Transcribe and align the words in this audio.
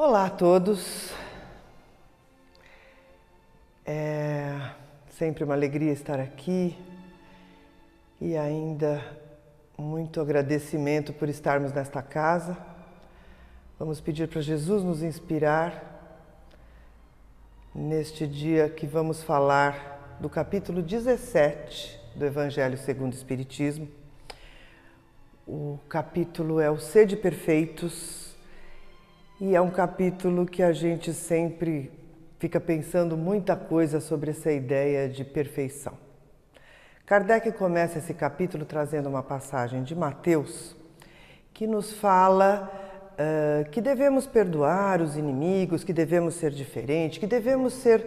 Olá 0.00 0.26
a 0.26 0.30
todos. 0.30 1.10
É 3.84 4.70
sempre 5.10 5.42
uma 5.42 5.54
alegria 5.54 5.92
estar 5.92 6.20
aqui 6.20 6.78
e 8.20 8.36
ainda 8.36 9.04
muito 9.76 10.20
agradecimento 10.20 11.12
por 11.12 11.28
estarmos 11.28 11.72
nesta 11.72 12.00
casa. 12.00 12.56
Vamos 13.76 14.00
pedir 14.00 14.28
para 14.28 14.40
Jesus 14.40 14.84
nos 14.84 15.02
inspirar 15.02 15.82
neste 17.74 18.24
dia 18.24 18.68
que 18.68 18.86
vamos 18.86 19.20
falar 19.24 20.16
do 20.20 20.30
capítulo 20.30 20.80
17 20.80 22.00
do 22.14 22.24
Evangelho 22.24 22.78
segundo 22.78 23.14
o 23.14 23.16
Espiritismo. 23.16 23.88
O 25.44 25.76
capítulo 25.88 26.60
é 26.60 26.70
o 26.70 26.78
Sede 26.78 27.16
Perfeitos 27.16 28.27
e 29.40 29.54
é 29.54 29.60
um 29.60 29.70
capítulo 29.70 30.44
que 30.44 30.62
a 30.62 30.72
gente 30.72 31.12
sempre 31.12 31.92
fica 32.40 32.58
pensando 32.58 33.16
muita 33.16 33.54
coisa 33.54 34.00
sobre 34.00 34.32
essa 34.32 34.50
ideia 34.50 35.08
de 35.08 35.24
perfeição. 35.24 35.96
Kardec 37.06 37.52
começa 37.52 37.98
esse 37.98 38.12
capítulo 38.12 38.64
trazendo 38.64 39.08
uma 39.08 39.22
passagem 39.22 39.84
de 39.84 39.94
Mateus 39.94 40.76
que 41.54 41.66
nos 41.66 41.92
fala 41.92 42.70
uh, 43.14 43.70
que 43.70 43.80
devemos 43.80 44.26
perdoar 44.26 45.00
os 45.00 45.16
inimigos, 45.16 45.84
que 45.84 45.92
devemos 45.92 46.34
ser 46.34 46.50
diferentes, 46.50 47.18
que 47.18 47.26
devemos 47.26 47.74
ser 47.74 48.06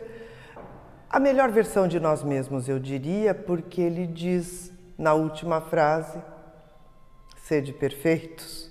a 1.09 1.20
melhor 1.20 1.50
versão 1.50 1.88
de 1.88 2.00
nós 2.00 2.23
mesmos, 2.23 2.67
eu 2.67 2.80
diria, 2.80 3.34
porque 3.34 3.81
ele 3.81 4.05
diz 4.05 4.72
na 4.98 5.13
última 5.13 5.61
frase: 5.61 6.22
sede 7.38 7.73
perfeitos, 7.73 8.69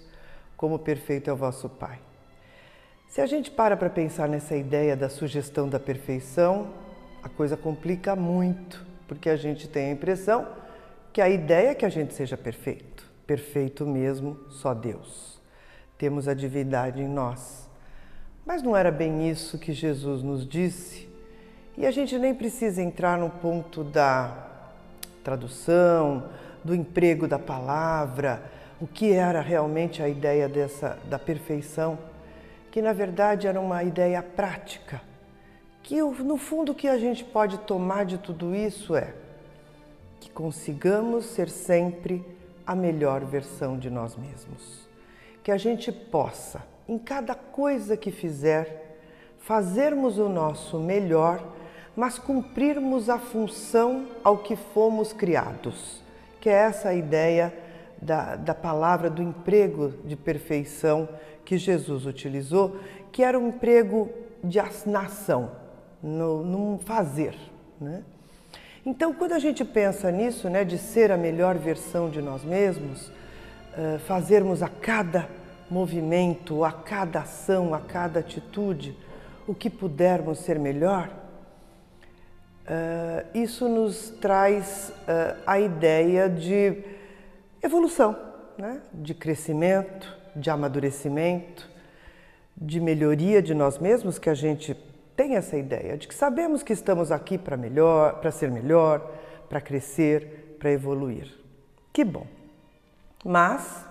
como 0.56 0.78
perfeito 0.78 1.28
é 1.28 1.32
o 1.32 1.36
vosso 1.36 1.68
Pai. 1.68 2.09
Se 3.10 3.20
a 3.20 3.26
gente 3.26 3.50
para 3.50 3.76
para 3.76 3.90
pensar 3.90 4.28
nessa 4.28 4.54
ideia 4.54 4.96
da 4.96 5.08
sugestão 5.08 5.68
da 5.68 5.80
perfeição, 5.80 6.68
a 7.20 7.28
coisa 7.28 7.56
complica 7.56 8.14
muito, 8.14 8.86
porque 9.08 9.28
a 9.28 9.34
gente 9.34 9.66
tem 9.66 9.88
a 9.88 9.90
impressão 9.90 10.46
que 11.12 11.20
a 11.20 11.28
ideia 11.28 11.70
é 11.70 11.74
que 11.74 11.84
a 11.84 11.88
gente 11.88 12.14
seja 12.14 12.36
perfeito, 12.36 13.04
perfeito 13.26 13.84
mesmo, 13.84 14.38
só 14.48 14.72
Deus. 14.72 15.40
Temos 15.98 16.28
a 16.28 16.34
divindade 16.34 17.02
em 17.02 17.08
nós. 17.08 17.68
Mas 18.46 18.62
não 18.62 18.76
era 18.76 18.92
bem 18.92 19.28
isso 19.28 19.58
que 19.58 19.72
Jesus 19.72 20.22
nos 20.22 20.48
disse, 20.48 21.08
e 21.76 21.86
a 21.86 21.90
gente 21.90 22.16
nem 22.16 22.32
precisa 22.32 22.80
entrar 22.80 23.18
no 23.18 23.28
ponto 23.28 23.82
da 23.82 24.36
tradução, 25.24 26.28
do 26.62 26.76
emprego 26.76 27.26
da 27.26 27.40
palavra, 27.40 28.40
o 28.80 28.86
que 28.86 29.10
era 29.10 29.40
realmente 29.40 30.00
a 30.00 30.08
ideia 30.08 30.48
dessa 30.48 30.96
da 31.06 31.18
perfeição 31.18 31.98
que 32.70 32.80
na 32.80 32.92
verdade 32.92 33.46
era 33.46 33.60
uma 33.60 33.82
ideia 33.82 34.22
prática, 34.22 35.00
que 35.82 36.00
no 36.00 36.36
fundo 36.36 36.72
o 36.72 36.74
que 36.74 36.86
a 36.86 36.98
gente 36.98 37.24
pode 37.24 37.58
tomar 37.58 38.04
de 38.04 38.18
tudo 38.18 38.54
isso 38.54 38.94
é 38.94 39.14
que 40.20 40.30
consigamos 40.30 41.24
ser 41.24 41.48
sempre 41.48 42.24
a 42.66 42.74
melhor 42.76 43.24
versão 43.24 43.78
de 43.78 43.90
nós 43.90 44.14
mesmos. 44.16 44.88
Que 45.42 45.50
a 45.50 45.56
gente 45.56 45.90
possa, 45.90 46.62
em 46.86 46.98
cada 46.98 47.34
coisa 47.34 47.96
que 47.96 48.10
fizer, 48.10 48.98
fazermos 49.38 50.18
o 50.18 50.28
nosso 50.28 50.78
melhor, 50.78 51.42
mas 51.96 52.18
cumprirmos 52.18 53.08
a 53.08 53.18
função 53.18 54.06
ao 54.22 54.38
que 54.38 54.54
fomos 54.54 55.12
criados, 55.12 56.02
que 56.40 56.48
é 56.48 56.52
essa 56.52 56.94
ideia 56.94 57.52
da, 58.00 58.36
da 58.36 58.54
palavra 58.54 59.10
do 59.10 59.22
emprego 59.22 59.94
de 60.04 60.16
perfeição 60.16 61.08
que 61.44 61.58
Jesus 61.58 62.06
utilizou, 62.06 62.76
que 63.12 63.22
era 63.22 63.38
um 63.38 63.48
emprego 63.48 64.10
de 64.42 64.58
ação, 64.58 65.50
no, 66.02 66.42
num 66.44 66.78
fazer. 66.78 67.34
Né? 67.80 68.02
Então, 68.84 69.12
quando 69.12 69.32
a 69.32 69.38
gente 69.38 69.64
pensa 69.64 70.10
nisso, 70.10 70.48
né, 70.48 70.64
de 70.64 70.78
ser 70.78 71.12
a 71.12 71.16
melhor 71.16 71.58
versão 71.58 72.08
de 72.08 72.22
nós 72.22 72.42
mesmos, 72.42 73.08
uh, 73.08 73.98
fazermos 74.06 74.62
a 74.62 74.68
cada 74.68 75.28
movimento, 75.70 76.64
a 76.64 76.72
cada 76.72 77.20
ação, 77.20 77.74
a 77.74 77.80
cada 77.80 78.20
atitude, 78.20 78.96
o 79.46 79.54
que 79.54 79.68
pudermos 79.68 80.38
ser 80.38 80.58
melhor, 80.58 81.10
uh, 82.64 83.26
isso 83.34 83.68
nos 83.68 84.10
traz 84.20 84.92
uh, 85.02 85.36
a 85.46 85.60
ideia 85.60 86.28
de 86.28 86.99
evolução, 87.62 88.16
né? 88.56 88.80
de 88.92 89.14
crescimento, 89.14 90.16
de 90.34 90.50
amadurecimento, 90.50 91.68
de 92.56 92.80
melhoria 92.80 93.42
de 93.42 93.54
nós 93.54 93.78
mesmos, 93.78 94.18
que 94.18 94.30
a 94.30 94.34
gente 94.34 94.76
tem 95.16 95.36
essa 95.36 95.56
ideia 95.56 95.96
de 95.96 96.08
que 96.08 96.14
sabemos 96.14 96.62
que 96.62 96.72
estamos 96.72 97.12
aqui 97.12 97.36
para 97.36 97.56
melhor, 97.56 98.20
para 98.20 98.30
ser 98.30 98.50
melhor, 98.50 99.10
para 99.48 99.60
crescer, 99.60 100.56
para 100.58 100.70
evoluir. 100.70 101.34
Que 101.92 102.04
bom. 102.04 102.26
Mas 103.24 103.84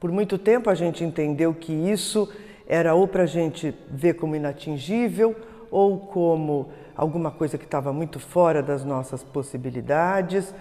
por 0.00 0.12
muito 0.12 0.38
tempo 0.38 0.70
a 0.70 0.74
gente 0.74 1.02
entendeu 1.02 1.54
que 1.54 1.72
isso 1.72 2.32
era 2.66 2.94
ou 2.94 3.08
para 3.08 3.24
a 3.24 3.26
gente 3.26 3.74
ver 3.90 4.14
como 4.14 4.36
inatingível 4.36 5.34
ou 5.70 5.98
como 5.98 6.70
alguma 6.94 7.30
coisa 7.30 7.58
que 7.58 7.64
estava 7.64 7.92
muito 7.92 8.20
fora 8.20 8.62
das 8.62 8.84
nossas 8.84 9.22
possibilidades 9.22 10.54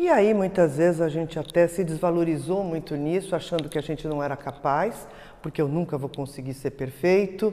e 0.00 0.08
aí 0.08 0.32
muitas 0.32 0.78
vezes 0.78 0.98
a 1.02 1.10
gente 1.10 1.38
até 1.38 1.68
se 1.68 1.84
desvalorizou 1.84 2.64
muito 2.64 2.96
nisso, 2.96 3.36
achando 3.36 3.68
que 3.68 3.78
a 3.78 3.82
gente 3.82 4.08
não 4.08 4.22
era 4.22 4.34
capaz, 4.34 5.06
porque 5.42 5.60
eu 5.60 5.68
nunca 5.68 5.98
vou 5.98 6.08
conseguir 6.08 6.54
ser 6.54 6.70
perfeito. 6.70 7.52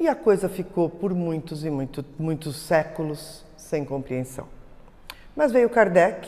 E 0.00 0.08
a 0.08 0.14
coisa 0.14 0.48
ficou 0.48 0.88
por 0.88 1.12
muitos 1.12 1.66
e 1.66 1.70
muito, 1.70 2.02
muitos 2.18 2.56
séculos 2.56 3.44
sem 3.54 3.84
compreensão. 3.84 4.48
Mas 5.36 5.52
veio 5.52 5.68
Kardec 5.68 6.26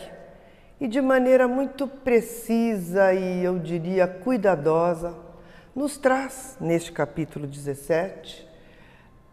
e, 0.78 0.86
de 0.86 1.00
maneira 1.00 1.48
muito 1.48 1.88
precisa 1.88 3.14
e 3.14 3.42
eu 3.42 3.58
diria 3.58 4.06
cuidadosa, 4.06 5.16
nos 5.74 5.96
traz 5.96 6.58
neste 6.60 6.92
capítulo 6.92 7.46
17, 7.46 8.46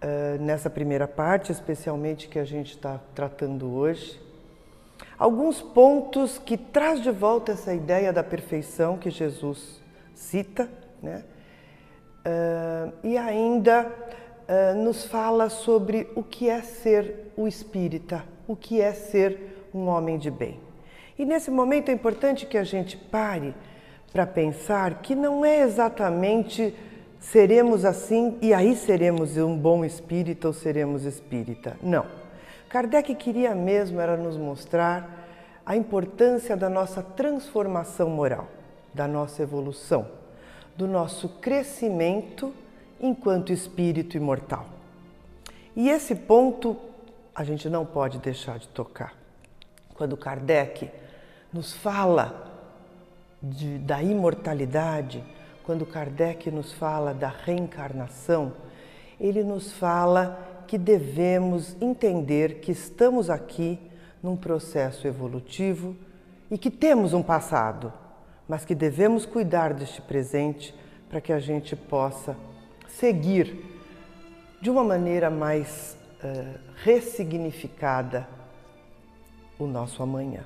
uh, 0.01 0.41
nessa 0.41 0.69
primeira 0.69 1.05
parte, 1.05 1.51
especialmente 1.51 2.29
que 2.29 2.39
a 2.39 2.45
gente 2.45 2.71
está 2.75 2.97
tratando 3.13 3.69
hoje, 3.75 4.25
alguns 5.17 5.61
pontos 5.61 6.37
que 6.37 6.57
traz 6.57 7.01
de 7.01 7.11
volta 7.11 7.51
essa 7.51 7.73
ideia 7.73 8.13
da 8.13 8.23
perfeição 8.23 8.97
que 8.97 9.09
Jesus 9.09 9.81
cita, 10.13 10.69
né? 11.01 11.23
Uh, 12.25 12.93
e 13.03 13.17
ainda 13.17 13.87
uh, 13.87 14.75
nos 14.83 15.05
fala 15.05 15.49
sobre 15.49 16.09
o 16.15 16.21
que 16.21 16.49
é 16.49 16.61
ser 16.61 17.31
o 17.37 17.47
espírita, 17.47 18.25
o 18.47 18.55
que 18.55 18.81
é 18.81 18.91
ser 18.91 19.69
um 19.73 19.87
homem 19.87 20.17
de 20.17 20.29
bem. 20.29 20.59
E 21.17 21.25
nesse 21.25 21.49
momento 21.49 21.89
é 21.89 21.93
importante 21.93 22.45
que 22.45 22.57
a 22.57 22.63
gente 22.63 22.97
pare 22.97 23.55
para 24.11 24.25
pensar 24.25 25.01
que 25.01 25.15
não 25.15 25.45
é 25.45 25.61
exatamente 25.61 26.75
seremos 27.19 27.85
assim 27.85 28.37
e 28.41 28.53
aí 28.53 28.75
seremos 28.75 29.37
um 29.37 29.57
bom 29.57 29.83
espírita 29.83 30.47
ou 30.47 30.53
seremos 30.53 31.05
espírita. 31.05 31.77
Não. 31.81 32.26
Kardec 32.69 33.15
queria 33.15 33.55
mesmo 33.55 33.99
era 33.99 34.17
nos 34.17 34.37
mostrar 34.37 35.25
a 35.65 35.75
importância 35.75 36.55
da 36.55 36.69
nossa 36.69 37.01
transformação 37.01 38.09
moral, 38.09 38.47
da 38.93 39.07
nossa 39.07 39.43
evolução, 39.43 40.07
do 40.75 40.87
nosso 40.87 41.29
crescimento 41.29 42.53
enquanto 42.99 43.53
espírito 43.53 44.17
imortal. 44.17 44.65
E 45.75 45.89
esse 45.89 46.15
ponto 46.15 46.77
a 47.33 47.43
gente 47.43 47.69
não 47.69 47.85
pode 47.85 48.17
deixar 48.17 48.57
de 48.59 48.67
tocar. 48.69 49.13
Quando 49.93 50.17
Kardec 50.17 50.89
nos 51.53 51.73
fala 51.73 52.51
de, 53.41 53.77
da 53.77 54.01
imortalidade, 54.01 55.23
quando 55.63 55.85
Kardec 55.85 56.49
nos 56.49 56.73
fala 56.73 57.13
da 57.13 57.29
reencarnação, 57.29 58.53
ele 59.19 59.43
nos 59.43 59.71
fala 59.71 60.56
que 60.67 60.77
devemos 60.77 61.75
entender 61.81 62.59
que 62.59 62.71
estamos 62.71 63.29
aqui 63.29 63.79
num 64.21 64.35
processo 64.35 65.07
evolutivo 65.07 65.95
e 66.51 66.57
que 66.57 66.69
temos 66.69 67.13
um 67.13 67.23
passado, 67.23 67.91
mas 68.47 68.65
que 68.65 68.75
devemos 68.75 69.25
cuidar 69.25 69.73
deste 69.73 70.01
presente 70.01 70.75
para 71.09 71.21
que 71.21 71.31
a 71.31 71.39
gente 71.39 71.75
possa 71.75 72.35
seguir 72.87 73.63
de 74.61 74.69
uma 74.69 74.83
maneira 74.83 75.29
mais 75.29 75.97
uh, 76.23 76.59
ressignificada 76.83 78.27
o 79.57 79.65
nosso 79.65 80.03
amanhã. 80.03 80.45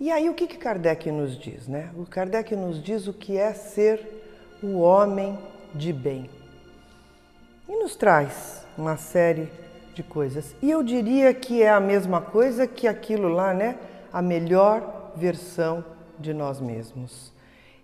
E 0.00 0.10
aí 0.10 0.28
o 0.28 0.34
que, 0.34 0.46
que 0.46 0.56
Kardec 0.56 1.10
nos 1.10 1.38
diz? 1.38 1.66
Né? 1.66 1.90
O 1.96 2.06
Kardec 2.06 2.54
nos 2.54 2.82
diz 2.82 3.06
o 3.06 3.12
que 3.12 3.36
é 3.36 3.52
ser 3.52 4.58
o 4.62 4.78
homem 4.78 5.38
de 5.74 5.92
bem. 5.92 6.30
E 7.68 7.76
nos 7.76 7.96
traz 7.96 8.57
uma 8.78 8.96
série 8.96 9.50
de 9.92 10.04
coisas. 10.04 10.54
E 10.62 10.70
eu 10.70 10.82
diria 10.82 11.34
que 11.34 11.62
é 11.62 11.68
a 11.68 11.80
mesma 11.80 12.20
coisa 12.20 12.66
que 12.66 12.86
aquilo 12.86 13.28
lá, 13.28 13.52
né? 13.52 13.76
A 14.12 14.22
melhor 14.22 15.12
versão 15.16 15.84
de 16.18 16.32
nós 16.32 16.60
mesmos. 16.60 17.32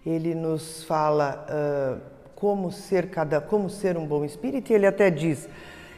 Ele 0.06 0.34
nos 0.34 0.84
fala 0.84 1.44
uh, 1.48 2.00
como 2.36 2.70
ser 2.70 3.10
cada, 3.10 3.40
como 3.40 3.68
ser 3.68 3.96
um 3.96 4.06
bom 4.06 4.24
espírito, 4.24 4.70
e 4.70 4.74
ele 4.74 4.86
até 4.86 5.10
diz: 5.10 5.48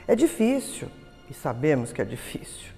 é 0.09 0.17
difícil, 0.17 0.89
e 1.29 1.35
sabemos 1.35 1.93
que 1.93 2.01
é 2.01 2.05
difícil. 2.05 2.71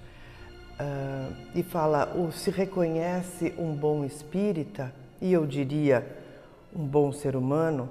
Uh, 0.79 1.35
e 1.55 1.63
fala, 1.63 2.13
o, 2.15 2.31
se 2.31 2.49
reconhece 2.49 3.53
um 3.57 3.73
bom 3.73 4.03
espírita, 4.03 4.93
e 5.21 5.31
eu 5.31 5.45
diria 5.45 6.05
um 6.75 6.85
bom 6.85 7.11
ser 7.11 7.35
humano, 7.35 7.89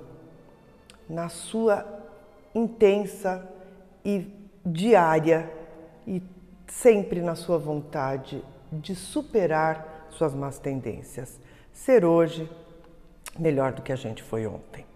na 1.09 1.29
sua 1.29 1.87
intensa 2.55 3.47
e 4.09 4.27
diária 4.65 5.53
e 6.07 6.23
sempre 6.67 7.21
na 7.21 7.35
sua 7.35 7.59
vontade 7.59 8.43
de 8.73 8.95
superar 8.95 10.07
suas 10.09 10.35
más 10.35 10.59
tendências, 10.59 11.39
ser 11.75 12.07
hoje 12.07 12.51
melhor 13.39 13.73
do 13.73 13.83
que 13.83 13.93
a 13.93 13.97
gente 13.97 14.23
foi 14.23 14.47
ontem. 14.47 14.87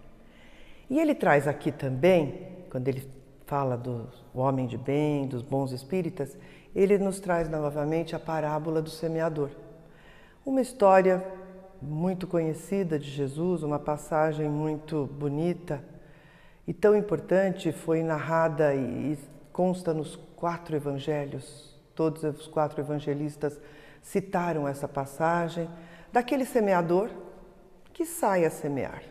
E 0.89 0.99
ele 0.99 1.13
traz 1.13 1.47
aqui 1.47 1.71
também, 1.71 2.47
quando 2.71 2.87
ele 2.87 3.07
fala 3.45 3.77
do 3.77 4.09
homem 4.33 4.65
de 4.65 4.79
bem, 4.79 5.27
dos 5.27 5.43
bons 5.43 5.71
espíritas, 5.71 6.35
ele 6.73 6.97
nos 6.97 7.19
traz 7.19 7.47
novamente 7.47 8.15
a 8.15 8.19
parábola 8.19 8.81
do 8.81 8.89
semeador. 8.89 9.51
Uma 10.43 10.59
história 10.59 11.23
muito 11.79 12.25
conhecida 12.25 12.97
de 12.97 13.11
Jesus, 13.11 13.61
uma 13.61 13.77
passagem 13.77 14.49
muito 14.49 15.05
bonita 15.05 15.92
e 16.67 16.73
tão 16.73 16.95
importante, 16.95 17.71
foi 17.71 18.01
narrada 18.03 18.73
e 18.73 19.17
consta 19.51 19.93
nos 19.93 20.15
quatro 20.35 20.75
evangelhos. 20.75 21.73
Todos 21.95 22.23
os 22.23 22.47
quatro 22.47 22.81
evangelistas 22.81 23.59
citaram 24.01 24.67
essa 24.67 24.87
passagem 24.87 25.69
daquele 26.11 26.45
semeador 26.45 27.09
que 27.93 28.05
sai 28.05 28.45
a 28.45 28.49
semear 28.49 29.03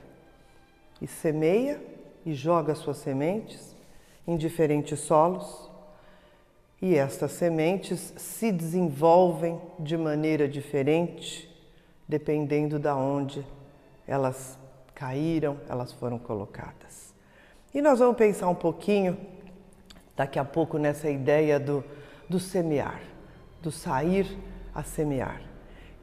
e 1.01 1.07
semeia 1.07 1.81
e 2.25 2.33
joga 2.35 2.75
suas 2.75 2.99
sementes 2.99 3.77
em 4.27 4.37
diferentes 4.37 5.01
solos, 5.01 5.71
e 6.81 6.97
estas 6.97 7.33
sementes 7.33 8.13
se 8.17 8.51
desenvolvem 8.51 9.61
de 9.79 9.97
maneira 9.97 10.49
diferente 10.49 11.49
dependendo 12.09 12.79
da 12.79 12.95
onde 12.97 13.45
elas 14.07 14.59
caíram, 14.95 15.59
elas 15.69 15.93
foram 15.93 16.19
colocadas. 16.19 17.12
E 17.75 17.81
nós 17.81 17.99
vamos 17.99 18.17
pensar 18.17 18.49
um 18.49 18.55
pouquinho 18.55 19.17
daqui 20.15 20.39
a 20.39 20.45
pouco 20.45 20.77
nessa 20.79 21.09
ideia 21.09 21.59
do, 21.59 21.83
do 22.29 22.39
semear, 22.39 23.01
do 23.63 23.71
sair 23.71 24.27
a 24.75 24.83
semear, 24.83 25.41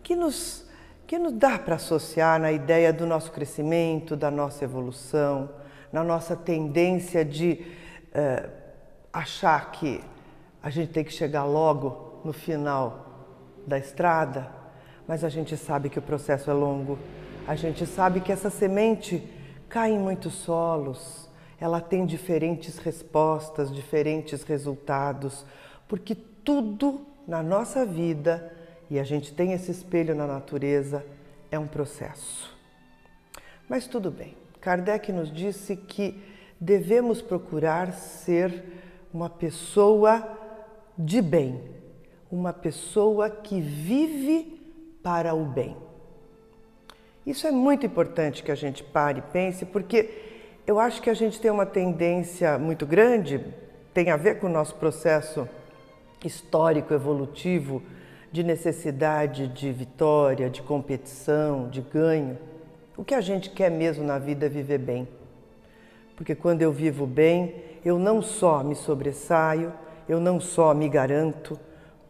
que 0.01 0.15
nos 0.15 0.67
que 1.05 1.17
nos 1.17 1.33
dá 1.33 1.57
para 1.57 1.73
associar 1.73 2.39
na 2.39 2.51
ideia 2.51 2.93
do 2.93 3.03
nosso 3.03 3.31
crescimento, 3.31 4.15
da 4.15 4.29
nossa 4.29 4.63
evolução, 4.63 5.49
na 5.91 6.03
nossa 6.03 6.35
tendência 6.35 7.25
de 7.25 7.65
uh, 8.09 8.47
achar 9.11 9.71
que 9.71 10.03
a 10.61 10.69
gente 10.69 10.91
tem 10.91 11.03
que 11.03 11.11
chegar 11.11 11.45
logo 11.45 12.21
no 12.23 12.31
final 12.31 13.07
da 13.65 13.79
estrada, 13.79 14.51
mas 15.07 15.23
a 15.23 15.29
gente 15.29 15.57
sabe 15.57 15.89
que 15.89 15.97
o 15.97 16.01
processo 16.01 16.51
é 16.51 16.53
longo, 16.53 16.99
a 17.47 17.55
gente 17.55 17.87
sabe 17.87 18.19
que 18.21 18.31
essa 18.31 18.51
semente 18.51 19.27
cai 19.67 19.91
em 19.91 19.97
muitos 19.97 20.33
solos, 20.33 21.28
ela 21.59 21.81
tem 21.81 22.05
diferentes 22.05 22.77
respostas, 22.77 23.73
diferentes 23.73 24.43
resultados, 24.43 25.45
porque 25.87 26.15
tudo 26.15 27.01
na 27.27 27.43
nossa 27.43 27.85
vida 27.85 28.51
e 28.89 28.99
a 28.99 29.03
gente 29.03 29.33
tem 29.33 29.53
esse 29.53 29.69
espelho 29.69 30.15
na 30.15 30.25
natureza, 30.25 31.05
é 31.51 31.59
um 31.59 31.67
processo. 31.67 32.57
Mas 33.67 33.85
tudo 33.85 34.09
bem, 34.09 34.35
Kardec 34.59 35.11
nos 35.11 35.31
disse 35.31 35.75
que 35.75 36.19
devemos 36.59 37.21
procurar 37.21 37.93
ser 37.93 38.63
uma 39.13 39.29
pessoa 39.29 40.37
de 40.97 41.21
bem, 41.21 41.61
uma 42.31 42.51
pessoa 42.51 43.29
que 43.29 43.61
vive 43.61 44.59
para 45.03 45.33
o 45.35 45.45
bem. 45.45 45.77
Isso 47.25 47.45
é 47.45 47.51
muito 47.51 47.85
importante 47.85 48.41
que 48.41 48.51
a 48.51 48.55
gente 48.55 48.83
pare 48.83 49.19
e 49.19 49.31
pense, 49.31 49.65
porque 49.65 50.28
eu 50.69 50.79
acho 50.79 51.01
que 51.01 51.09
a 51.09 51.15
gente 51.15 51.41
tem 51.41 51.49
uma 51.49 51.65
tendência 51.65 52.59
muito 52.59 52.85
grande, 52.85 53.43
tem 53.91 54.11
a 54.11 54.15
ver 54.15 54.37
com 54.39 54.45
o 54.45 54.51
nosso 54.51 54.75
processo 54.75 55.49
histórico, 56.23 56.93
evolutivo, 56.93 57.81
de 58.31 58.43
necessidade 58.43 59.47
de 59.47 59.71
vitória, 59.71 60.47
de 60.47 60.61
competição, 60.61 61.67
de 61.69 61.81
ganho. 61.81 62.37
O 62.95 63.03
que 63.03 63.15
a 63.15 63.21
gente 63.21 63.49
quer 63.49 63.71
mesmo 63.71 64.03
na 64.03 64.19
vida 64.19 64.45
é 64.45 64.49
viver 64.49 64.77
bem. 64.77 65.07
Porque 66.15 66.35
quando 66.35 66.61
eu 66.61 66.71
vivo 66.71 67.07
bem, 67.07 67.55
eu 67.83 67.97
não 67.97 68.21
só 68.21 68.63
me 68.63 68.75
sobressaio, 68.75 69.73
eu 70.07 70.19
não 70.19 70.39
só 70.39 70.71
me 70.75 70.87
garanto, 70.87 71.59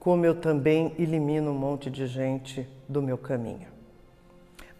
como 0.01 0.25
eu 0.25 0.35
também 0.35 0.93
elimino 0.99 1.51
um 1.51 1.57
monte 1.57 1.89
de 1.89 2.05
gente 2.05 2.67
do 2.89 3.01
meu 3.01 3.17
caminho. 3.17 3.69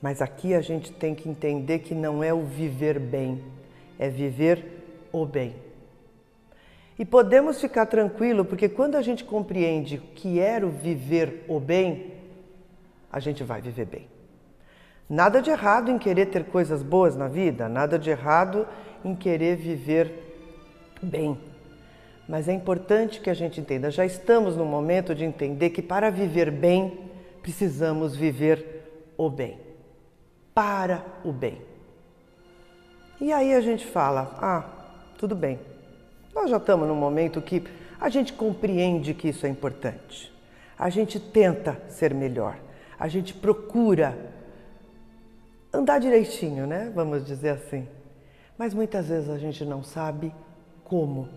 Mas 0.01 0.21
aqui 0.21 0.53
a 0.53 0.59
gente 0.59 0.91
tem 0.91 1.15
que 1.15 1.29
entender 1.29 1.79
que 1.79 1.95
não 1.95 2.21
é 2.21 2.33
o 2.33 2.43
viver 2.43 2.99
bem, 2.99 3.41
é 3.99 4.09
viver 4.09 4.65
o 5.11 5.25
bem. 5.25 5.55
E 6.97 7.05
podemos 7.05 7.61
ficar 7.61 7.85
tranquilo, 7.85 8.43
porque 8.43 8.67
quando 8.67 8.95
a 8.95 9.01
gente 9.01 9.23
compreende 9.23 9.97
o 9.97 10.01
que 10.15 10.39
era 10.39 10.65
o 10.65 10.69
viver 10.69 11.45
o 11.47 11.59
bem, 11.59 12.13
a 13.11 13.19
gente 13.19 13.43
vai 13.43 13.61
viver 13.61 13.85
bem. 13.85 14.07
Nada 15.09 15.41
de 15.41 15.49
errado 15.49 15.91
em 15.91 15.97
querer 15.97 16.27
ter 16.27 16.45
coisas 16.45 16.81
boas 16.83 17.15
na 17.15 17.27
vida, 17.27 17.67
nada 17.67 17.97
de 17.97 18.09
errado 18.09 18.67
em 19.03 19.15
querer 19.15 19.55
viver 19.55 20.11
bem. 21.01 21.37
Mas 22.27 22.47
é 22.47 22.53
importante 22.53 23.19
que 23.19 23.29
a 23.29 23.33
gente 23.33 23.59
entenda, 23.59 23.89
já 23.89 24.05
estamos 24.05 24.55
no 24.55 24.65
momento 24.65 25.15
de 25.15 25.25
entender 25.25 25.71
que 25.71 25.81
para 25.81 26.11
viver 26.11 26.51
bem, 26.51 27.09
precisamos 27.41 28.15
viver 28.15 29.13
o 29.17 29.29
bem. 29.29 29.57
Para 30.53 31.03
o 31.23 31.31
bem. 31.31 31.68
E 33.21 33.33
aí 33.33 33.53
a 33.53 33.61
gente 33.61 33.85
fala: 33.85 34.37
ah, 34.41 34.63
tudo 35.17 35.35
bem, 35.35 35.59
nós 36.33 36.49
já 36.49 36.57
estamos 36.57 36.87
num 36.87 36.95
momento 36.95 37.41
que 37.41 37.63
a 37.99 38.09
gente 38.09 38.31
compreende 38.31 39.13
que 39.13 39.27
isso 39.27 39.45
é 39.45 39.49
importante. 39.49 40.31
A 40.77 40.89
gente 40.89 41.19
tenta 41.19 41.77
ser 41.89 42.13
melhor. 42.13 42.57
A 42.97 43.09
gente 43.09 43.33
procura 43.33 44.17
andar 45.73 45.99
direitinho, 45.99 46.65
né? 46.65 46.91
Vamos 46.95 47.25
dizer 47.25 47.49
assim. 47.49 47.87
Mas 48.57 48.73
muitas 48.73 49.09
vezes 49.09 49.29
a 49.29 49.37
gente 49.37 49.65
não 49.65 49.83
sabe 49.83 50.33
como. 50.85 51.27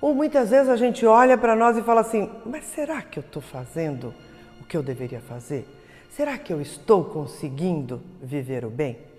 Ou 0.00 0.14
muitas 0.14 0.50
vezes 0.50 0.68
a 0.68 0.76
gente 0.76 1.04
olha 1.04 1.36
para 1.36 1.56
nós 1.56 1.76
e 1.76 1.82
fala 1.82 2.02
assim: 2.02 2.30
mas 2.46 2.64
será 2.66 3.02
que 3.02 3.18
eu 3.18 3.22
estou 3.22 3.42
fazendo 3.42 4.14
o 4.60 4.64
que 4.64 4.76
eu 4.76 4.82
deveria 4.82 5.20
fazer? 5.20 5.66
Será 6.08 6.38
que 6.38 6.52
eu 6.52 6.60
estou 6.60 7.04
conseguindo 7.04 8.00
viver 8.22 8.64
o 8.64 8.70
bem? 8.70 9.09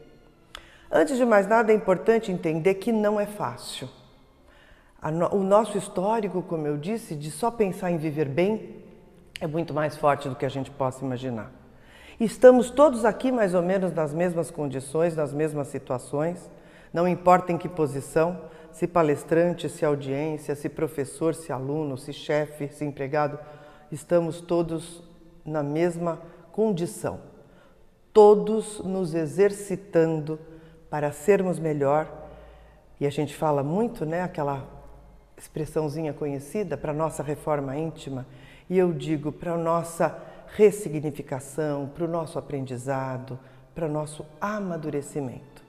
Antes 0.92 1.18
de 1.18 1.26
mais 1.26 1.48
nada, 1.48 1.72
é 1.72 1.76
importante 1.76 2.32
entender 2.32 2.76
que 2.76 2.92
não 2.92 3.20
é 3.20 3.26
fácil 3.26 3.88
o 5.32 5.44
nosso 5.44 5.78
histórico, 5.78 6.44
como 6.44 6.68
eu 6.68 6.78
disse, 6.78 7.16
de 7.16 7.32
só 7.32 7.50
pensar 7.50 7.90
em 7.90 7.98
viver 7.98 8.30
bem, 8.30 8.84
é 9.40 9.48
muito 9.48 9.74
mais 9.74 9.98
forte 9.98 10.30
do 10.30 10.36
que 10.36 10.46
a 10.46 10.50
gente 10.50 10.70
possa 10.70 11.04
imaginar. 11.04 11.52
Estamos 12.20 12.70
todos 12.70 13.04
aqui 13.04 13.32
mais 13.32 13.56
ou 13.56 13.64
menos 13.64 13.92
nas 13.92 14.14
mesmas 14.14 14.52
condições, 14.52 15.16
nas 15.16 15.34
mesmas 15.34 15.70
situações, 15.70 16.52
não 16.94 17.08
importa 17.08 17.52
em 17.52 17.58
que 17.58 17.68
posição, 17.68 18.40
se 18.72 18.86
palestrante, 18.86 19.68
se 19.68 19.84
audiência, 19.84 20.54
se 20.54 20.70
professor, 20.70 21.34
se 21.34 21.52
aluno, 21.52 21.98
se 21.98 22.14
chefe, 22.14 22.68
se 22.68 22.86
empregado, 22.86 23.40
estamos 23.92 24.40
todos 24.40 25.04
na 25.44 25.64
mesma 25.64 26.22
condição. 26.52 27.20
Todos 28.14 28.80
nos 28.82 29.16
exercitando 29.16 30.38
para 30.92 31.14
sermos 31.14 31.58
melhor. 31.58 32.12
E 33.00 33.08
a 33.08 33.10
gente 33.10 33.34
fala 33.34 33.64
muito, 33.64 34.06
né, 34.06 34.22
aquela 34.22 34.68
expressãozinha 35.38 36.14
conhecida 36.14 36.78
para 36.78 36.94
nossa 36.94 37.24
reforma 37.24 37.76
íntima, 37.76 38.28
e 38.70 38.78
eu 38.78 38.94
digo 38.94 39.32
para 39.32 39.58
nossa 39.58 40.16
ressignificação, 40.56 41.90
para 41.96 42.04
o 42.04 42.08
nosso 42.08 42.38
aprendizado, 42.38 43.40
para 43.74 43.88
o 43.88 43.90
nosso 43.90 44.26
amadurecimento. 44.40 45.64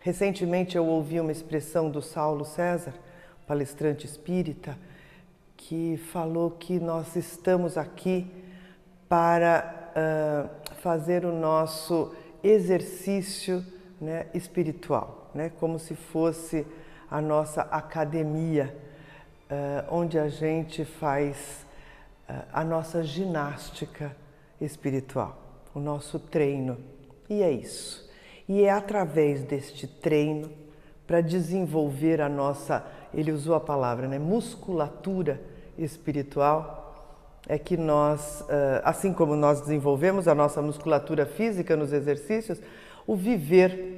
Recentemente 0.00 0.76
eu 0.76 0.84
ouvi 0.84 1.20
uma 1.20 1.32
expressão 1.32 1.88
do 1.88 2.02
Saulo 2.02 2.44
César, 2.44 2.92
palestrante 3.46 4.06
espírita, 4.06 4.76
que 5.56 5.96
falou 6.12 6.50
que 6.50 6.78
nós 6.78 7.16
estamos 7.16 7.78
aqui 7.78 8.30
para 9.08 9.90
uh, 9.94 10.74
fazer 10.80 11.24
o 11.24 11.32
nosso 11.32 12.12
exercício 12.42 13.64
né, 14.00 14.26
espiritual, 14.32 15.30
né, 15.34 15.50
como 15.58 15.78
se 15.78 15.94
fosse 15.94 16.66
a 17.10 17.20
nossa 17.20 17.62
academia 17.62 18.76
uh, 19.50 19.94
onde 19.94 20.18
a 20.18 20.28
gente 20.28 20.84
faz 20.84 21.66
uh, 22.28 22.34
a 22.52 22.64
nossa 22.64 23.02
ginástica 23.02 24.14
espiritual, 24.60 25.38
o 25.74 25.80
nosso 25.80 26.18
treino. 26.18 26.78
E 27.28 27.42
é 27.42 27.50
isso. 27.50 28.08
E 28.48 28.62
é 28.62 28.70
através 28.70 29.42
deste 29.42 29.86
treino 29.86 30.50
para 31.06 31.20
desenvolver 31.20 32.20
a 32.20 32.28
nossa, 32.28 32.84
ele 33.12 33.32
usou 33.32 33.54
a 33.54 33.60
palavra, 33.60 34.06
né, 34.06 34.18
musculatura 34.18 35.40
espiritual, 35.76 36.76
é 37.46 37.58
que 37.58 37.78
nós, 37.78 38.44
assim 38.84 39.10
como 39.12 39.34
nós 39.34 39.60
desenvolvemos 39.60 40.28
a 40.28 40.34
nossa 40.34 40.60
musculatura 40.60 41.24
física 41.24 41.76
nos 41.76 41.94
exercícios, 41.94 42.60
o 43.08 43.16
viver 43.16 43.96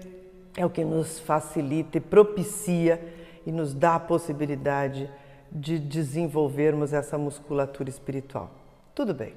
é 0.56 0.64
o 0.64 0.70
que 0.70 0.84
nos 0.84 1.18
facilita 1.18 1.98
e 1.98 2.00
propicia 2.00 3.02
e 3.44 3.50
nos 3.50 3.74
dá 3.74 3.96
a 3.96 4.00
possibilidade 4.00 5.10
de 5.50 5.80
desenvolvermos 5.80 6.92
essa 6.92 7.18
musculatura 7.18 7.90
espiritual. 7.90 8.52
Tudo 8.94 9.12
bem, 9.12 9.34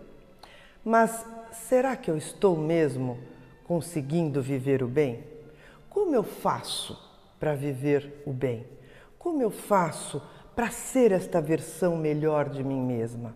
mas 0.86 1.26
será 1.52 1.96
que 1.96 2.12
eu 2.12 2.16
estou 2.16 2.56
mesmo 2.56 3.18
conseguindo 3.66 4.44
viver 4.44 4.84
o 4.84 4.88
bem? 4.88 5.24
Como 5.90 6.14
eu 6.14 6.22
faço 6.22 6.96
para 7.40 7.56
viver 7.56 8.22
o 8.28 8.32
bem? 8.32 8.68
Como 9.18 9.42
eu 9.42 9.50
faço 9.50 10.22
para 10.56 10.70
ser 10.70 11.12
esta 11.12 11.42
versão 11.42 11.98
melhor 11.98 12.48
de 12.48 12.64
mim 12.64 12.80
mesma? 12.80 13.36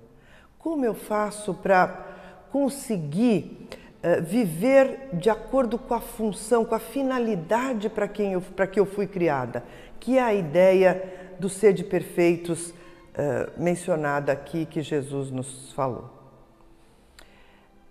Como 0.60 0.86
eu 0.86 0.94
faço 0.94 1.56
para 1.56 2.46
conseguir 2.52 3.70
uh, 4.04 4.22
viver 4.24 5.10
de 5.14 5.30
acordo 5.30 5.78
com 5.78 5.94
a 5.94 6.00
função, 6.00 6.66
com 6.66 6.76
a 6.76 6.80
finalidade 6.80 7.90
para 7.90 8.08
quem 8.08 8.34
eu, 8.34 8.42
para 8.42 8.68
que 8.68 8.80
eu 8.80 8.86
fui 8.86 9.08
criada, 9.08 9.64
que 10.00 10.18
é 10.18 10.22
a 10.22 10.34
ideia 10.34 11.36
do 11.40 11.50
ser 11.50 11.74
de 11.74 11.84
perfeitos 11.84 12.70
uh, 12.70 13.52
mencionada 13.58 14.32
aqui 14.32 14.66
que 14.66 14.82
Jesus 14.82 15.32
nos 15.32 15.72
falou. 15.74 16.18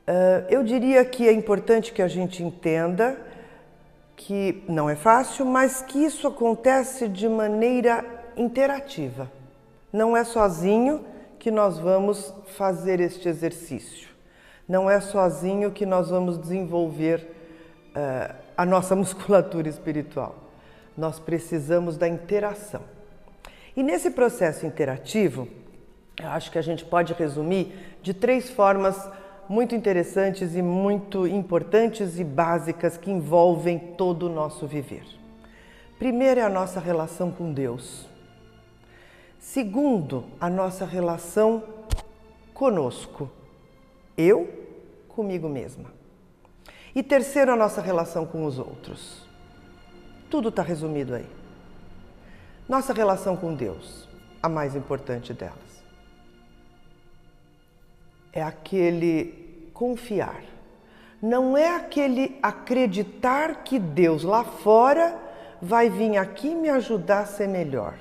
Uh, 0.08 0.46
eu 0.48 0.62
diria 0.62 1.04
que 1.04 1.28
é 1.28 1.32
importante 1.32 1.92
que 1.92 2.00
a 2.00 2.08
gente 2.08 2.42
entenda 2.42 3.18
que 4.16 4.64
não 4.68 4.88
é 4.88 4.96
fácil, 4.96 5.44
mas 5.44 5.82
que 5.82 5.98
isso 5.98 6.26
acontece 6.26 7.08
de 7.08 7.28
maneira 7.28 8.04
interativa. 8.36 9.30
Não 9.92 10.16
é 10.16 10.24
sozinho 10.24 11.04
que 11.38 11.50
nós 11.50 11.78
vamos 11.78 12.32
fazer 12.56 13.00
este 13.00 13.28
exercício. 13.28 14.05
Não 14.68 14.90
é 14.90 15.00
sozinho 15.00 15.70
que 15.70 15.86
nós 15.86 16.10
vamos 16.10 16.38
desenvolver 16.38 17.26
uh, 17.90 18.34
a 18.56 18.66
nossa 18.66 18.94
musculatura 18.96 19.68
espiritual. 19.68 20.34
Nós 20.96 21.18
precisamos 21.18 21.96
da 21.96 22.08
interação. 22.08 22.82
E 23.76 23.82
nesse 23.82 24.10
processo 24.10 24.66
interativo, 24.66 25.46
eu 26.20 26.28
acho 26.30 26.50
que 26.50 26.58
a 26.58 26.62
gente 26.62 26.84
pode 26.84 27.12
resumir 27.12 27.96
de 28.02 28.14
três 28.14 28.48
formas 28.48 29.08
muito 29.48 29.74
interessantes 29.74 30.56
e 30.56 30.62
muito 30.62 31.26
importantes 31.26 32.18
e 32.18 32.24
básicas 32.24 32.96
que 32.96 33.10
envolvem 33.10 33.78
todo 33.78 34.24
o 34.24 34.28
nosso 34.28 34.66
viver. 34.66 35.04
Primeiro 35.98 36.40
é 36.40 36.42
a 36.42 36.48
nossa 36.48 36.80
relação 36.80 37.30
com 37.30 37.52
Deus. 37.52 38.06
Segundo, 39.38 40.24
a 40.40 40.50
nossa 40.50 40.84
relação 40.84 41.62
conosco. 42.52 43.30
Eu 44.16 44.48
comigo 45.08 45.48
mesma. 45.48 45.92
E 46.94 47.02
terceiro, 47.02 47.52
a 47.52 47.56
nossa 47.56 47.80
relação 47.80 48.26
com 48.26 48.44
os 48.44 48.58
outros. 48.58 49.26
Tudo 50.30 50.48
está 50.48 50.62
resumido 50.62 51.14
aí. 51.14 51.26
Nossa 52.68 52.92
relação 52.92 53.36
com 53.36 53.54
Deus, 53.54 54.08
a 54.42 54.48
mais 54.48 54.74
importante 54.74 55.32
delas 55.32 55.66
é 58.36 58.42
aquele 58.42 59.70
confiar. 59.72 60.42
Não 61.22 61.56
é 61.56 61.74
aquele 61.74 62.38
acreditar 62.42 63.64
que 63.64 63.78
Deus 63.78 64.22
lá 64.22 64.44
fora 64.44 65.18
vai 65.60 65.88
vir 65.88 66.18
aqui 66.18 66.54
me 66.54 66.68
ajudar 66.68 67.20
a 67.20 67.26
ser 67.26 67.48
melhor. 67.48 67.94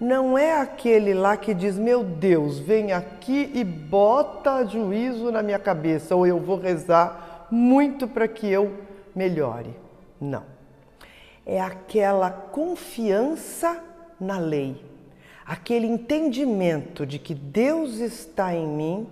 Não 0.00 0.36
é 0.36 0.60
aquele 0.60 1.14
lá 1.14 1.36
que 1.36 1.54
diz: 1.54 1.78
Meu 1.78 2.02
Deus, 2.02 2.58
vem 2.58 2.92
aqui 2.92 3.50
e 3.54 3.62
bota 3.64 4.64
juízo 4.66 5.30
na 5.30 5.42
minha 5.42 5.58
cabeça, 5.58 6.14
ou 6.14 6.26
eu 6.26 6.38
vou 6.38 6.58
rezar 6.58 7.46
muito 7.50 8.08
para 8.08 8.26
que 8.28 8.50
eu 8.50 8.72
melhore. 9.14 9.74
Não. 10.20 10.42
É 11.46 11.60
aquela 11.60 12.30
confiança 12.30 13.82
na 14.18 14.38
lei, 14.38 14.82
aquele 15.44 15.86
entendimento 15.86 17.04
de 17.04 17.18
que 17.18 17.34
Deus 17.34 17.98
está 17.98 18.54
em 18.54 18.66
mim 18.66 19.06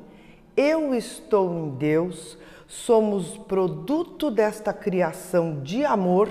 eu 0.56 0.94
estou 0.94 1.50
em 1.54 1.70
Deus, 1.70 2.36
somos 2.66 3.38
produto 3.38 4.30
desta 4.30 4.70
criação 4.70 5.62
de 5.62 5.82
amor, 5.82 6.28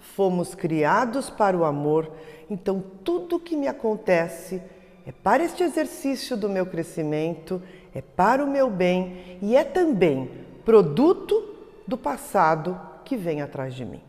fomos 0.00 0.52
criados 0.52 1.30
para 1.30 1.56
o 1.56 1.64
amor, 1.64 2.10
então 2.48 2.82
tudo 3.04 3.40
que 3.40 3.56
me 3.56 3.68
acontece 3.68 4.62
é 5.06 5.12
para 5.12 5.44
este 5.44 5.62
exercício 5.62 6.36
do 6.36 6.48
meu 6.48 6.66
crescimento, 6.66 7.62
é 7.94 8.00
para 8.00 8.44
o 8.44 8.50
meu 8.50 8.68
bem 8.70 9.38
e 9.40 9.56
é 9.56 9.64
também 9.64 10.30
produto 10.64 11.54
do 11.86 11.96
passado 11.96 12.78
que 13.04 13.16
vem 13.16 13.40
atrás 13.40 13.74
de 13.74 13.84
mim. 13.84 14.02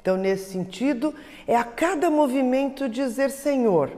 Então, 0.00 0.16
nesse 0.16 0.52
sentido, 0.52 1.14
é 1.46 1.56
a 1.56 1.64
cada 1.64 2.10
movimento 2.10 2.88
dizer: 2.88 3.30
Senhor, 3.30 3.90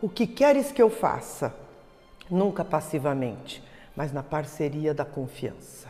o 0.00 0.08
que 0.08 0.26
queres 0.26 0.70
que 0.70 0.80
eu 0.80 0.88
faça? 0.88 1.54
Nunca 2.30 2.64
passivamente 2.64 3.66
mas 3.98 4.12
na 4.12 4.22
parceria 4.22 4.94
da 4.94 5.04
confiança. 5.04 5.88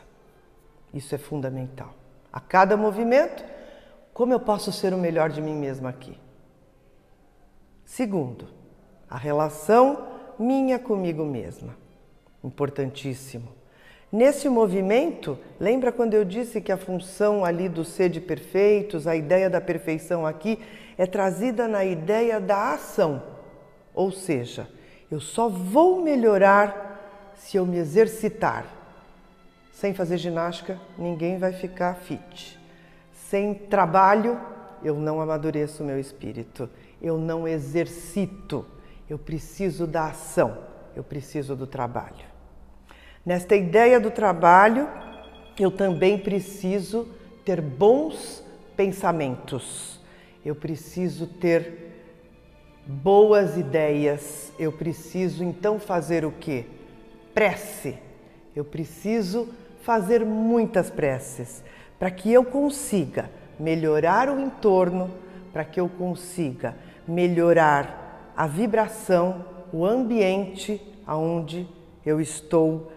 Isso 0.95 1.15
é 1.15 1.19
fundamental. 1.19 1.93
A 2.33 2.41
cada 2.41 2.75
movimento, 2.75 3.45
como 4.15 4.33
eu 4.33 4.41
posso 4.41 4.73
ser 4.73 4.95
o 4.95 4.97
melhor 4.97 5.29
de 5.29 5.43
mim 5.43 5.55
mesma 5.55 5.91
aqui? 5.91 6.19
Segundo, 7.89 8.47
a 9.09 9.17
relação 9.17 10.07
minha 10.39 10.79
comigo 10.79 11.25
mesma. 11.25 11.75
Importantíssimo. 12.45 13.49
Nesse 14.13 14.47
movimento, 14.47 15.39
lembra 15.59 15.91
quando 15.91 16.13
eu 16.13 16.23
disse 16.23 16.61
que 16.61 16.71
a 16.71 16.77
função 16.77 17.47
ali 17.47 17.67
do 17.67 17.87
ser 17.87 18.11
de 18.11 18.21
perfeitos, 18.21 19.07
a 19.07 19.17
ideia 19.17 19.49
da 19.49 19.59
perfeição 19.59 20.27
aqui, 20.27 20.59
é 20.99 21.07
trazida 21.07 21.67
na 21.67 21.83
ideia 21.83 22.39
da 22.39 22.75
ação. 22.75 23.23
Ou 23.95 24.13
seja, 24.13 24.69
eu 25.11 25.19
só 25.19 25.49
vou 25.49 26.03
melhorar 26.03 27.33
se 27.37 27.57
eu 27.57 27.65
me 27.65 27.79
exercitar. 27.79 28.67
Sem 29.73 29.95
fazer 29.95 30.19
ginástica, 30.19 30.79
ninguém 30.99 31.39
vai 31.39 31.55
ficar 31.55 31.95
fit. 31.95 32.61
Sem 33.15 33.55
trabalho, 33.55 34.39
eu 34.85 34.95
não 34.95 35.23
amadureço 35.23 35.83
o 35.83 35.87
meu 35.87 35.99
espírito. 35.99 36.69
Eu 37.01 37.19
não 37.19 37.47
exercito. 37.47 38.65
Eu 39.09 39.19
preciso 39.19 39.87
da 39.87 40.07
ação. 40.07 40.59
Eu 40.95 41.05
preciso 41.05 41.55
do 41.55 41.67
trabalho. 41.67 42.27
Nesta 43.25 43.55
ideia 43.55 44.01
do 44.01 44.11
trabalho, 44.11 44.89
eu 45.59 45.71
também 45.71 46.19
preciso 46.19 47.09
ter 47.45 47.61
bons 47.61 48.45
pensamentos. 48.77 50.01
Eu 50.45 50.55
preciso 50.55 51.27
ter 51.27 51.93
boas 52.87 53.57
ideias. 53.57 54.53
Eu 54.59 54.73
preciso 54.73 55.45
então 55.45 55.79
fazer 55.79 56.25
o 56.25 56.33
quê? 56.33 56.67
prece. 57.39 57.97
Eu 58.57 58.65
preciso 58.65 59.49
fazer 59.83 60.27
muitas 60.27 60.91
preces 60.91 61.63
para 61.97 62.11
que 62.11 62.33
eu 62.33 62.45
consiga 62.45 63.31
melhorar 63.61 64.29
o 64.29 64.41
entorno, 64.41 65.09
para 65.53 65.65
que 65.65 65.79
eu 65.79 65.89
consiga 65.89 66.75
melhorar 67.09 68.33
a 68.37 68.47
vibração, 68.47 69.45
o 69.73 69.85
ambiente 69.85 70.81
aonde 71.07 71.67
eu 72.05 72.21
estou 72.21 72.93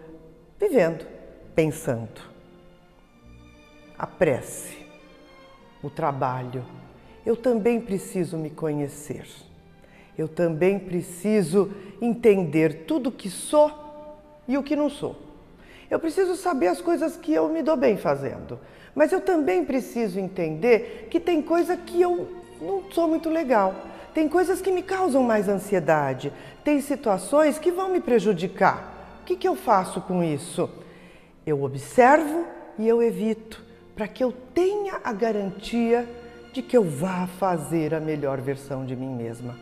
vivendo, 0.60 1.04
pensando. 1.54 2.20
A 3.98 4.06
prece, 4.06 4.76
o 5.82 5.90
trabalho. 5.90 6.64
Eu 7.24 7.36
também 7.36 7.80
preciso 7.80 8.36
me 8.36 8.50
conhecer. 8.50 9.26
Eu 10.16 10.28
também 10.28 10.78
preciso 10.78 11.72
entender 12.00 12.84
tudo 12.84 13.10
que 13.10 13.30
sou 13.30 13.70
e 14.46 14.58
o 14.58 14.62
que 14.62 14.76
não 14.76 14.90
sou. 14.90 15.16
Eu 15.90 15.98
preciso 15.98 16.36
saber 16.36 16.68
as 16.68 16.80
coisas 16.80 17.16
que 17.16 17.32
eu 17.32 17.48
me 17.48 17.62
dou 17.62 17.76
bem 17.76 17.96
fazendo, 17.96 18.58
mas 18.94 19.12
eu 19.12 19.20
também 19.20 19.64
preciso 19.64 20.18
entender 20.18 21.08
que 21.10 21.20
tem 21.20 21.42
coisa 21.42 21.76
que 21.76 22.00
eu 22.00 22.28
não 22.60 22.90
sou 22.90 23.08
muito 23.08 23.28
legal. 23.28 23.74
Tem 24.14 24.28
coisas 24.28 24.60
que 24.60 24.70
me 24.70 24.82
causam 24.82 25.22
mais 25.22 25.48
ansiedade, 25.48 26.32
tem 26.62 26.80
situações 26.80 27.58
que 27.58 27.72
vão 27.72 27.88
me 27.88 28.00
prejudicar. 28.00 29.18
O 29.22 29.24
que, 29.24 29.36
que 29.36 29.48
eu 29.48 29.56
faço 29.56 30.00
com 30.02 30.22
isso? 30.22 30.68
Eu 31.46 31.62
observo 31.62 32.44
e 32.78 32.86
eu 32.86 33.02
evito, 33.02 33.62
para 33.94 34.06
que 34.06 34.22
eu 34.22 34.32
tenha 34.54 35.00
a 35.02 35.12
garantia 35.12 36.08
de 36.52 36.60
que 36.60 36.76
eu 36.76 36.84
vá 36.84 37.26
fazer 37.38 37.94
a 37.94 38.00
melhor 38.00 38.40
versão 38.40 38.84
de 38.84 38.94
mim 38.94 39.14
mesma. 39.14 39.56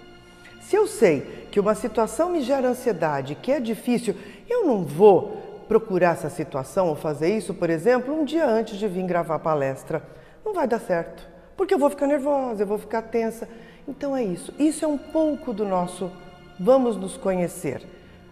Se 0.61 0.77
eu 0.77 0.87
sei 0.87 1.47
que 1.51 1.61
uma 1.61 1.75
situação 1.75 2.31
me 2.31 2.43
gera 2.43 2.69
ansiedade, 2.69 3.35
que 3.37 3.53
é 3.53 3.61
difícil, 3.61 4.15
eu 4.49 4.67
não 4.67 4.85
vou 4.85 5.65
procurar 5.69 6.13
essa 6.13 6.29
situação 6.29 6.89
ou 6.89 6.97
fazer 6.97 7.37
isso, 7.37 7.55
por 7.55 7.71
exemplo, 7.71 8.13
um 8.13 8.25
dia 8.25 8.45
antes 8.45 8.77
de 8.77 8.89
vir 8.89 9.05
gravar 9.05 9.37
a 9.37 9.39
palestra. 9.39 10.03
Não 10.45 10.53
vai 10.53 10.67
dar 10.67 10.81
certo, 10.81 11.29
Porque 11.57 11.75
eu 11.75 11.79
vou 11.79 11.91
ficar 11.91 12.07
nervosa, 12.07 12.63
eu 12.63 12.67
vou 12.67 12.79
ficar 12.79 13.03
tensa. 13.03 13.49
Então 13.91 14.17
é 14.17 14.23
isso. 14.23 14.55
Isso 14.57 14.85
é 14.85 14.89
um 14.89 14.97
pouco 14.97 15.53
do 15.53 15.65
nosso 15.65 16.13
vamos 16.59 16.97
nos 16.97 17.17
conhecer. 17.17 17.83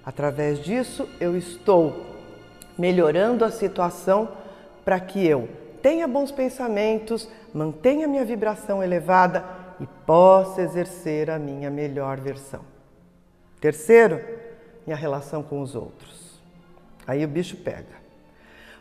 Através 0.07 0.63
disso, 0.63 1.09
eu 1.21 1.37
estou 1.37 2.07
melhorando 2.79 3.45
a 3.45 3.51
situação 3.51 4.29
para 4.85 5.01
que 5.01 5.27
eu 5.27 5.49
tenha 5.83 6.07
bons 6.07 6.31
pensamentos, 6.31 7.29
mantenha 7.53 8.07
minha 8.07 8.25
vibração 8.25 8.83
elevada 8.83 9.45
e 9.81 9.87
possa 10.07 10.63
exercer 10.63 11.29
a 11.29 11.41
minha 11.41 11.71
melhor 11.71 12.21
versão. 12.21 12.61
Terceiro, 13.61 14.25
minha 14.87 14.97
relação 14.97 15.43
com 15.43 15.61
os 15.61 15.75
outros. 15.75 16.41
Aí 17.05 17.25
o 17.25 17.29
bicho 17.29 17.57
pega. 17.57 17.99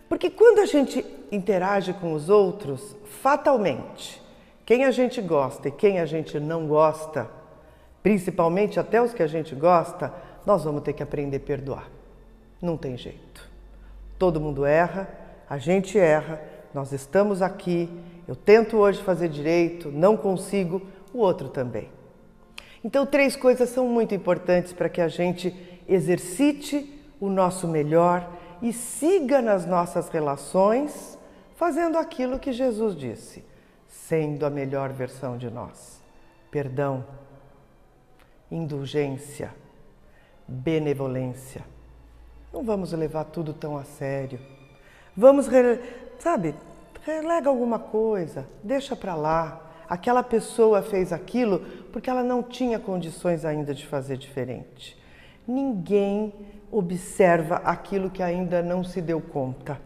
Porque 0.08 0.30
quando 0.30 0.60
a 0.60 0.66
gente 0.68 1.04
interage 1.32 1.92
com 1.94 2.14
os 2.14 2.30
outros, 2.30 2.96
fatalmente, 3.22 4.22
quem 4.68 4.84
a 4.84 4.92
gente 4.92 5.22
gosta 5.22 5.70
e 5.70 5.72
quem 5.72 5.98
a 5.98 6.06
gente 6.06 6.38
não 6.42 6.68
gosta, 6.68 7.30
principalmente 8.04 8.78
até 8.78 9.02
os 9.02 9.14
que 9.14 9.24
a 9.24 9.28
gente 9.28 9.56
gosta, 9.56 10.14
nós 10.46 10.66
vamos 10.66 10.84
ter 10.84 10.92
que 10.92 11.02
aprender 11.02 11.38
a 11.38 11.40
perdoar. 11.40 11.90
Não 12.62 12.76
tem 12.76 12.98
jeito. 12.98 13.50
Todo 14.20 14.42
mundo 14.42 14.66
erra, 14.66 15.08
a 15.50 15.58
gente 15.58 15.98
erra, 15.98 16.42
nós 16.74 16.92
estamos 16.92 17.42
aqui, 17.42 17.90
eu 18.28 18.36
tento 18.36 18.76
hoje 18.76 19.02
fazer 19.02 19.30
direito, 19.30 19.90
não 19.90 20.18
consigo, 20.18 20.82
o 21.14 21.20
outro 21.20 21.48
também. 21.48 21.90
Então, 22.84 23.06
três 23.06 23.38
coisas 23.38 23.70
são 23.70 23.88
muito 23.88 24.14
importantes 24.14 24.74
para 24.74 24.90
que 24.90 25.00
a 25.00 25.08
gente 25.08 25.56
exercite 25.88 26.94
o 27.22 27.30
nosso 27.30 27.70
melhor 27.70 28.30
e 28.62 28.74
siga 28.74 29.42
nas 29.42 29.66
nossas 29.66 30.10
relações 30.10 31.18
fazendo 31.56 31.98
aquilo 31.98 32.38
que 32.38 32.52
Jesus 32.52 32.98
disse, 32.98 33.46
sendo 33.88 34.46
a 34.46 34.50
melhor 34.50 34.92
versão 34.92 35.38
de 35.38 35.50
nós. 35.50 36.02
Perdão, 36.52 37.06
indulgência, 38.52 39.54
benevolência. 40.48 41.64
Não 42.52 42.64
vamos 42.64 42.94
levar 42.94 43.26
tudo 43.26 43.54
tão 43.54 43.78
a 43.78 43.84
sério. 43.84 44.40
Vamos, 45.16 45.48
sabe, 46.20 46.56
relega 47.06 47.50
alguma 47.50 47.80
coisa, 47.80 48.48
deixa 48.64 48.96
para 48.96 49.16
lá. 49.16 49.64
Aquela 49.90 50.22
pessoa 50.22 50.82
fez 50.82 51.14
aquilo 51.14 51.60
porque 51.92 52.10
ela 52.10 52.24
não 52.24 52.44
tinha 52.44 52.78
condições 52.78 53.46
ainda 53.46 53.74
de 53.74 53.86
fazer 53.86 54.18
diferente. 54.18 54.98
Ninguém 55.48 56.34
observa 56.72 57.56
aquilo 57.58 58.10
que 58.10 58.22
ainda 58.22 58.62
não 58.62 58.84
se 58.84 59.02
deu 59.02 59.22
conta. 59.22 59.80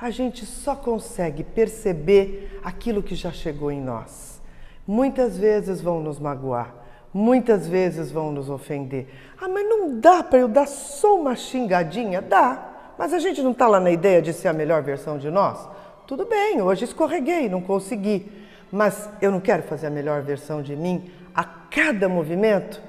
A 0.00 0.08
gente 0.08 0.46
só 0.46 0.74
consegue 0.74 1.44
perceber 1.44 2.58
aquilo 2.64 3.02
que 3.02 3.14
já 3.14 3.30
chegou 3.30 3.70
em 3.70 3.80
nós. 3.80 4.40
Muitas 4.86 5.36
vezes 5.36 5.82
vão 5.82 6.00
nos 6.00 6.18
magoar, 6.18 6.74
muitas 7.12 7.68
vezes 7.68 8.10
vão 8.10 8.32
nos 8.32 8.48
ofender. 8.48 9.08
Ah, 9.38 9.46
mas 9.46 9.68
não 9.68 10.00
dá 10.00 10.22
para 10.22 10.38
eu 10.38 10.48
dar 10.48 10.66
só 10.66 11.20
uma 11.20 11.36
xingadinha? 11.36 12.22
Dá, 12.22 12.94
mas 12.98 13.12
a 13.12 13.18
gente 13.18 13.42
não 13.42 13.50
está 13.50 13.68
lá 13.68 13.78
na 13.78 13.90
ideia 13.90 14.22
de 14.22 14.32
ser 14.32 14.48
a 14.48 14.54
melhor 14.54 14.82
versão 14.82 15.18
de 15.18 15.30
nós? 15.30 15.68
Tudo 16.06 16.24
bem, 16.24 16.62
hoje 16.62 16.84
escorreguei, 16.84 17.48
não 17.48 17.60
consegui, 17.60 18.32
mas 18.72 19.08
eu 19.20 19.30
não 19.30 19.38
quero 19.38 19.62
fazer 19.64 19.88
a 19.88 19.90
melhor 19.90 20.22
versão 20.22 20.62
de 20.62 20.74
mim 20.74 21.10
a 21.34 21.44
cada 21.44 22.08
movimento? 22.08 22.80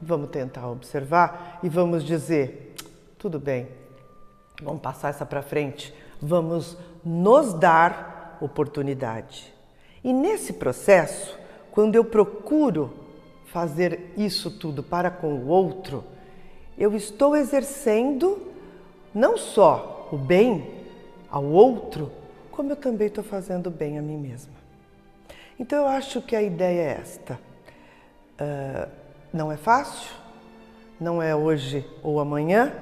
Vamos 0.00 0.28
tentar 0.28 0.68
observar 0.68 1.58
e 1.62 1.68
vamos 1.68 2.04
dizer: 2.04 2.74
tudo 3.18 3.40
bem, 3.40 3.66
vamos 4.62 4.82
passar 4.82 5.08
essa 5.08 5.26
para 5.26 5.42
frente, 5.42 5.92
vamos 6.20 6.76
nos 7.04 7.54
dar 7.54 8.38
oportunidade. 8.40 9.52
E 10.02 10.12
nesse 10.12 10.52
processo, 10.52 11.38
quando 11.70 11.96
eu 11.96 12.04
procuro 12.04 12.94
fazer 13.46 14.12
isso 14.16 14.50
tudo 14.50 14.82
para 14.82 15.10
com 15.10 15.34
o 15.34 15.48
outro, 15.48 16.04
eu 16.76 16.94
estou 16.94 17.36
exercendo 17.36 18.40
não 19.14 19.36
só 19.36 20.08
o 20.12 20.16
bem 20.16 20.84
ao 21.30 21.44
outro, 21.44 22.10
como 22.50 22.72
eu 22.72 22.76
também 22.76 23.08
estou 23.08 23.24
fazendo 23.24 23.70
bem 23.70 23.98
a 23.98 24.02
mim 24.02 24.16
mesma. 24.16 24.52
Então 25.58 25.78
eu 25.78 25.88
acho 25.88 26.22
que 26.22 26.36
a 26.36 26.42
ideia 26.42 26.80
é 26.80 27.00
esta. 27.00 27.38
Uh, 28.40 28.88
não 29.32 29.50
é 29.50 29.56
fácil, 29.56 30.14
não 31.00 31.22
é 31.22 31.34
hoje 31.34 31.88
ou 32.02 32.20
amanhã, 32.20 32.72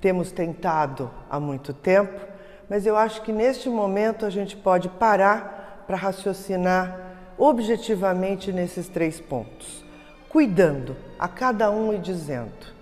temos 0.00 0.30
tentado 0.30 1.10
há 1.28 1.40
muito 1.40 1.72
tempo, 1.72 2.35
mas 2.68 2.86
eu 2.86 2.96
acho 2.96 3.22
que 3.22 3.32
neste 3.32 3.68
momento 3.68 4.26
a 4.26 4.30
gente 4.30 4.56
pode 4.56 4.88
parar 4.88 5.84
para 5.86 5.96
raciocinar 5.96 6.98
objetivamente 7.38 8.52
nesses 8.52 8.88
três 8.88 9.20
pontos, 9.20 9.84
cuidando 10.28 10.96
a 11.18 11.28
cada 11.28 11.70
um 11.70 11.92
e 11.92 11.98
dizendo: 11.98 12.74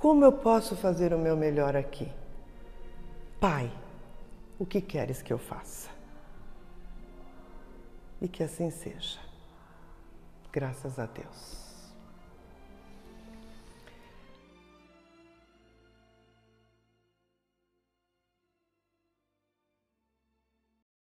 como 0.00 0.24
eu 0.24 0.32
posso 0.32 0.74
fazer 0.76 1.12
o 1.12 1.18
meu 1.18 1.36
melhor 1.36 1.76
aqui? 1.76 2.10
Pai, 3.38 3.70
o 4.58 4.64
que 4.64 4.80
queres 4.80 5.20
que 5.20 5.32
eu 5.32 5.38
faça? 5.38 5.90
E 8.20 8.26
que 8.26 8.42
assim 8.42 8.70
seja. 8.70 9.18
Graças 10.50 10.98
a 10.98 11.06
Deus. 11.06 11.59